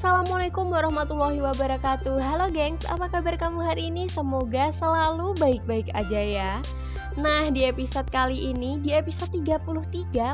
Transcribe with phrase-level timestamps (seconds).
[0.00, 2.16] Assalamualaikum warahmatullahi wabarakatuh.
[2.24, 4.08] Halo gengs, apa kabar kamu hari ini?
[4.08, 6.52] Semoga selalu baik-baik aja ya.
[7.20, 9.60] Nah di episode kali ini, di episode 33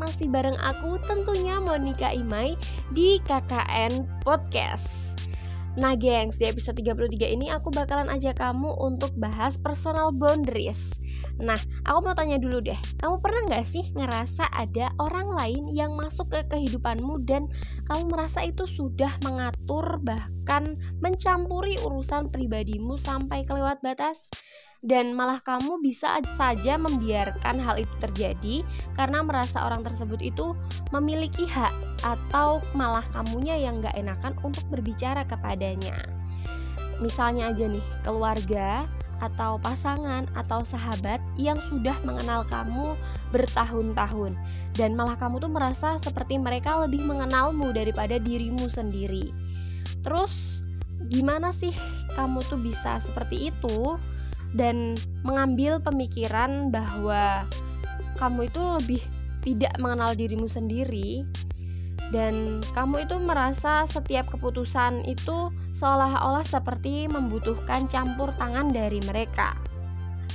[0.00, 2.56] masih bareng aku tentunya Monica Imai
[2.96, 5.20] di KKN Podcast.
[5.76, 10.96] Nah gengs, di episode 33 ini aku bakalan ajak kamu untuk bahas personal boundaries
[11.40, 11.56] Nah,
[11.88, 16.28] aku mau tanya dulu deh Kamu pernah gak sih ngerasa ada orang lain yang masuk
[16.28, 17.48] ke kehidupanmu Dan
[17.88, 24.28] kamu merasa itu sudah mengatur bahkan mencampuri urusan pribadimu sampai kelewat batas?
[24.80, 28.64] dan malah kamu bisa saja membiarkan hal itu terjadi
[28.96, 30.56] karena merasa orang tersebut itu
[30.88, 36.00] memiliki hak atau malah kamunya yang gak enakan untuk berbicara kepadanya.
[37.00, 38.88] Misalnya aja nih, keluarga
[39.20, 42.96] atau pasangan atau sahabat yang sudah mengenal kamu
[43.30, 44.34] bertahun-tahun
[44.74, 49.32] dan malah kamu tuh merasa seperti mereka lebih mengenalmu daripada dirimu sendiri.
[50.00, 50.64] Terus
[51.12, 51.72] gimana sih
[52.16, 54.00] kamu tuh bisa seperti itu?
[54.54, 57.46] dan mengambil pemikiran bahwa
[58.18, 59.02] kamu itu lebih
[59.40, 61.24] tidak mengenal dirimu sendiri
[62.10, 69.56] dan kamu itu merasa setiap keputusan itu seolah-olah seperti membutuhkan campur tangan dari mereka.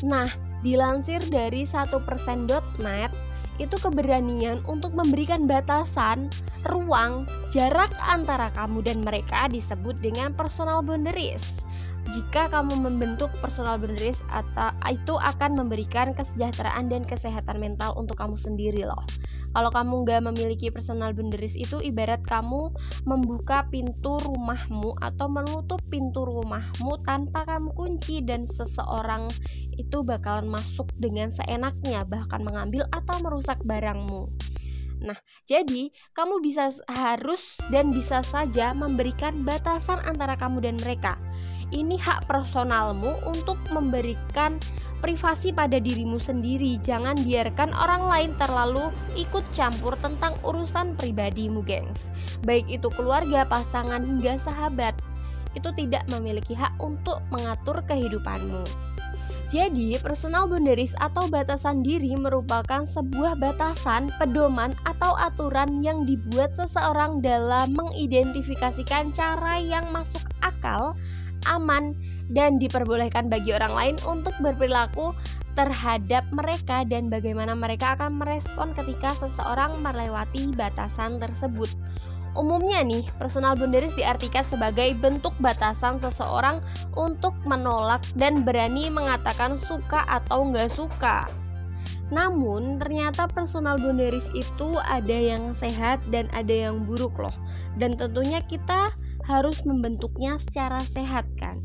[0.00, 0.32] Nah,
[0.64, 3.12] dilansir dari 1%.net,
[3.62, 6.32] itu keberanian untuk memberikan batasan,
[6.66, 11.63] ruang, jarak antara kamu dan mereka disebut dengan personal boundaries
[12.14, 18.38] jika kamu membentuk personal boundaries atau itu akan memberikan kesejahteraan dan kesehatan mental untuk kamu
[18.38, 19.02] sendiri loh.
[19.50, 22.70] Kalau kamu nggak memiliki personal boundaries itu ibarat kamu
[23.02, 29.26] membuka pintu rumahmu atau menutup pintu rumahmu tanpa kamu kunci dan seseorang
[29.74, 34.30] itu bakalan masuk dengan seenaknya bahkan mengambil atau merusak barangmu.
[35.02, 35.18] Nah,
[35.50, 41.18] jadi kamu bisa harus dan bisa saja memberikan batasan antara kamu dan mereka
[41.74, 44.62] ini hak personalmu untuk memberikan
[45.02, 46.78] privasi pada dirimu sendiri.
[46.80, 48.88] Jangan biarkan orang lain terlalu
[49.18, 52.08] ikut campur tentang urusan pribadimu, gengs.
[52.46, 54.94] Baik itu keluarga, pasangan, hingga sahabat.
[55.52, 58.64] Itu tidak memiliki hak untuk mengatur kehidupanmu.
[59.44, 67.20] Jadi, personal boundaries atau batasan diri merupakan sebuah batasan, pedoman, atau aturan yang dibuat seseorang
[67.20, 70.96] dalam mengidentifikasikan cara yang masuk akal
[71.48, 71.96] aman
[72.32, 75.12] dan diperbolehkan bagi orang lain untuk berperilaku
[75.54, 81.70] terhadap mereka dan bagaimana mereka akan merespon ketika seseorang melewati batasan tersebut.
[82.34, 86.58] Umumnya nih, personal boundaries diartikan sebagai bentuk batasan seseorang
[86.98, 91.30] untuk menolak dan berani mengatakan suka atau nggak suka.
[92.10, 97.32] Namun, ternyata personal boundaries itu ada yang sehat dan ada yang buruk loh.
[97.78, 98.90] Dan tentunya kita
[99.24, 101.64] harus membentuknya secara sehat kan?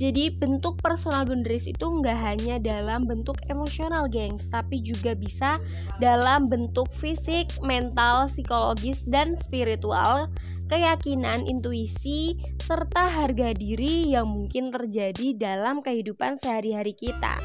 [0.00, 5.60] Jadi bentuk personal boundaries itu nggak hanya dalam bentuk emosional gengs tapi juga bisa
[6.00, 10.32] dalam bentuk fisik, mental, psikologis, dan spiritual.
[10.72, 17.36] Keyakinan, intuisi, serta harga diri yang mungkin terjadi dalam kehidupan sehari-hari kita.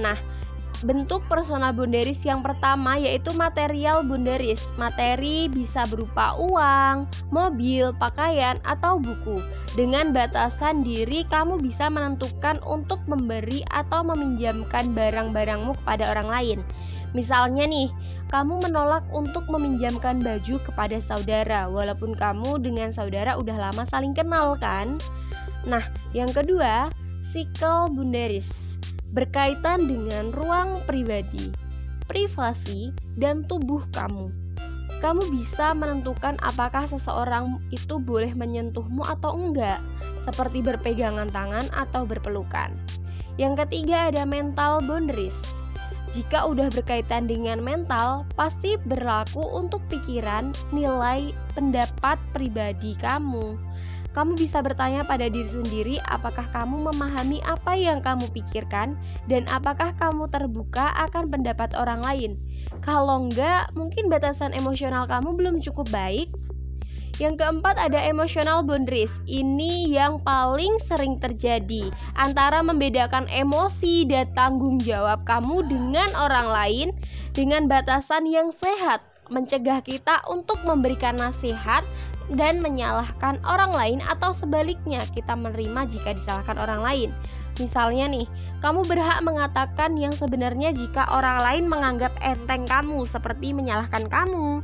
[0.00, 0.16] Nah,
[0.84, 4.60] Bentuk personal boundaries yang pertama yaitu material boundaries.
[4.76, 9.40] Materi bisa berupa uang, mobil, pakaian, atau buku.
[9.72, 16.58] Dengan batasan diri, kamu bisa menentukan untuk memberi atau meminjamkan barang-barangmu kepada orang lain.
[17.16, 17.88] Misalnya nih,
[18.28, 24.60] kamu menolak untuk meminjamkan baju kepada saudara walaupun kamu dengan saudara udah lama saling kenal
[24.60, 25.00] kan?
[25.64, 26.92] Nah, yang kedua,
[27.24, 28.65] cycle boundaries
[29.16, 31.48] berkaitan dengan ruang pribadi,
[32.04, 34.28] privasi, dan tubuh kamu.
[35.00, 39.80] Kamu bisa menentukan apakah seseorang itu boleh menyentuhmu atau enggak,
[40.20, 42.68] seperti berpegangan tangan atau berpelukan.
[43.40, 45.36] Yang ketiga ada mental boundaries.
[46.12, 53.56] Jika udah berkaitan dengan mental, pasti berlaku untuk pikiran, nilai, pendapat pribadi kamu
[54.16, 58.96] kamu bisa bertanya pada diri sendiri apakah kamu memahami apa yang kamu pikirkan
[59.28, 62.32] dan apakah kamu terbuka akan pendapat orang lain.
[62.80, 66.32] Kalau enggak, mungkin batasan emosional kamu belum cukup baik.
[67.20, 69.20] Yang keempat ada emotional boundaries.
[69.24, 76.88] Ini yang paling sering terjadi antara membedakan emosi dan tanggung jawab kamu dengan orang lain
[77.36, 81.82] dengan batasan yang sehat mencegah kita untuk memberikan nasihat
[82.34, 87.10] dan menyalahkan orang lain atau sebaliknya kita menerima jika disalahkan orang lain.
[87.56, 88.26] Misalnya nih,
[88.60, 94.60] kamu berhak mengatakan yang sebenarnya jika orang lain menganggap enteng kamu seperti menyalahkan kamu.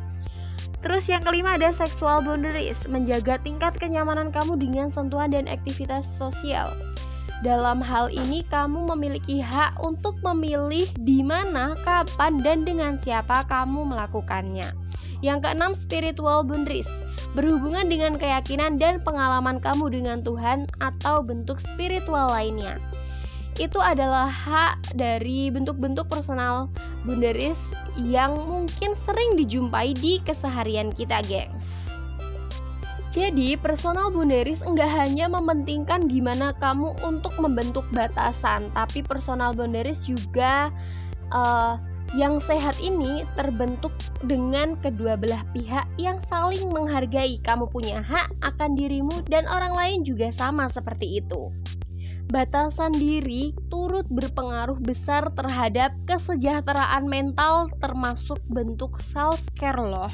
[0.82, 6.74] Terus yang kelima ada sexual boundaries, menjaga tingkat kenyamanan kamu dengan sentuhan dan aktivitas sosial.
[7.42, 13.94] Dalam hal ini kamu memiliki hak untuk memilih di mana, kapan, dan dengan siapa kamu
[13.94, 14.66] melakukannya.
[15.22, 16.90] Yang keenam, spiritual boundaries,
[17.32, 22.82] berhubungan dengan keyakinan dan pengalaman kamu dengan Tuhan atau bentuk spiritual lainnya
[23.60, 26.72] itu adalah hak dari bentuk-bentuk personal
[27.04, 27.60] boundaries
[28.00, 31.92] yang mungkin sering dijumpai di keseharian kita, gengs.
[33.12, 40.72] Jadi, personal boundaries enggak hanya mementingkan gimana kamu untuk membentuk batasan, tapi personal boundaries juga
[41.28, 41.76] uh,
[42.12, 43.92] yang sehat ini terbentuk
[44.24, 47.40] dengan kedua belah pihak yang saling menghargai.
[47.40, 51.52] Kamu punya hak akan dirimu, dan orang lain juga sama seperti itu
[52.32, 60.08] batasan diri turut berpengaruh besar terhadap kesejahteraan mental termasuk bentuk self-care loh.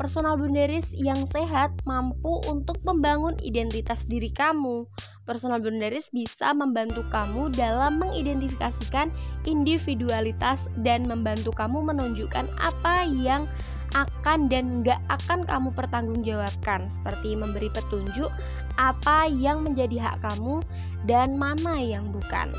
[0.00, 4.88] Personal boundaries yang sehat mampu untuk membangun identitas diri kamu.
[5.30, 9.14] Personal boundaries bisa membantu kamu dalam mengidentifikasikan
[9.46, 13.46] individualitas dan membantu kamu menunjukkan apa yang
[13.94, 18.26] akan dan nggak akan kamu pertanggungjawabkan seperti memberi petunjuk
[18.74, 20.66] apa yang menjadi hak kamu
[21.06, 22.50] dan mana yang bukan.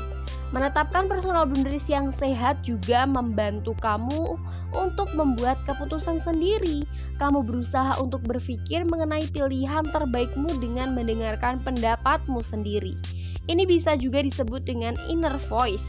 [0.52, 4.36] Menetapkan personal boundaries yang sehat juga membantu kamu
[4.76, 6.84] untuk membuat keputusan sendiri.
[7.16, 12.92] Kamu berusaha untuk berpikir mengenai pilihan terbaikmu dengan mendengarkan pendapatmu sendiri.
[13.48, 15.88] Ini bisa juga disebut dengan inner voice.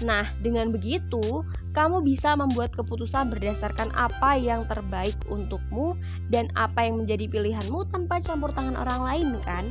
[0.00, 1.44] Nah, dengan begitu,
[1.76, 6.00] kamu bisa membuat keputusan berdasarkan apa yang terbaik untukmu
[6.32, 9.68] dan apa yang menjadi pilihanmu tanpa campur tangan orang lain, kan?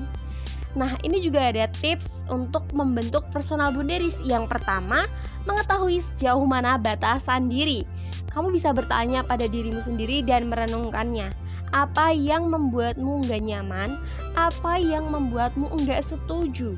[0.78, 4.22] Nah, ini juga ada tips untuk membentuk personal boundaries.
[4.22, 5.10] Yang pertama,
[5.50, 7.90] mengetahui sejauh mana batasan diri.
[8.30, 11.34] Kamu bisa bertanya pada dirimu sendiri dan merenungkannya.
[11.74, 13.98] Apa yang membuatmu nggak nyaman?
[14.38, 16.78] Apa yang membuatmu nggak setuju?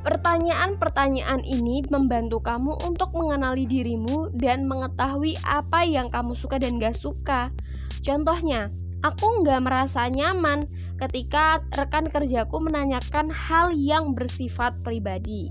[0.00, 6.96] Pertanyaan-pertanyaan ini membantu kamu untuk mengenali dirimu dan mengetahui apa yang kamu suka dan gak
[6.96, 7.52] suka.
[8.00, 10.68] Contohnya, aku nggak merasa nyaman
[11.00, 15.48] ketika rekan kerjaku menanyakan hal yang bersifat pribadi.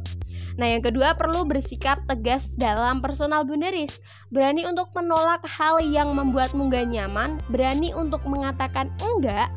[0.59, 3.95] Nah, yang kedua perlu bersikap tegas dalam personal boundaries.
[4.27, 9.47] Berani untuk menolak hal yang membuatmu gak nyaman, berani untuk mengatakan enggak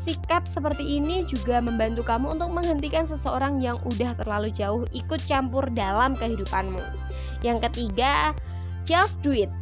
[0.00, 5.68] Sikap seperti ini juga membantu kamu untuk menghentikan seseorang yang udah terlalu jauh ikut campur
[5.76, 6.80] dalam kehidupanmu.
[7.44, 8.32] Yang ketiga,
[8.88, 9.52] just do it.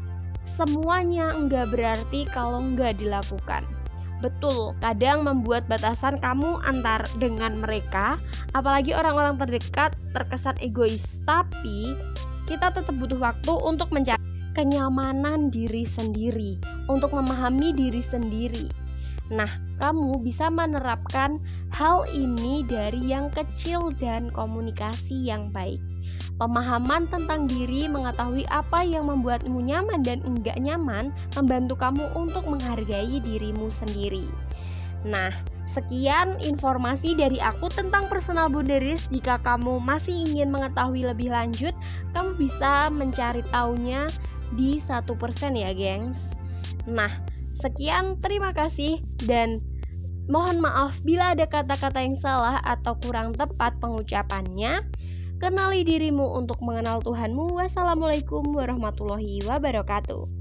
[0.56, 3.68] Semuanya enggak berarti kalau enggak dilakukan.
[4.24, 8.18] Betul, kadang membuat batasan kamu antar dengan mereka,
[8.56, 11.20] apalagi orang-orang terdekat terkesan egois.
[11.28, 11.94] Tapi
[12.48, 14.18] kita tetap butuh waktu untuk mencari
[14.56, 16.58] kenyamanan diri sendiri,
[16.90, 18.88] untuk memahami diri sendiri
[19.28, 21.36] Nah, kamu bisa menerapkan
[21.68, 25.80] hal ini dari yang kecil dan komunikasi yang baik.
[26.38, 33.18] Pemahaman tentang diri, mengetahui apa yang membuatmu nyaman dan enggak nyaman, membantu kamu untuk menghargai
[33.18, 34.30] dirimu sendiri.
[35.02, 35.34] Nah,
[35.66, 39.10] sekian informasi dari aku tentang personal boundaries.
[39.10, 41.74] Jika kamu masih ingin mengetahui lebih lanjut,
[42.14, 44.06] kamu bisa mencari taunya
[44.54, 46.38] di satu persen ya, gengs.
[46.86, 47.10] Nah,
[47.58, 49.58] Sekian, terima kasih, dan
[50.30, 54.86] mohon maaf bila ada kata-kata yang salah atau kurang tepat pengucapannya.
[55.38, 57.54] Kenali dirimu untuk mengenal Tuhanmu.
[57.62, 60.37] Wassalamualaikum warahmatullahi wabarakatuh.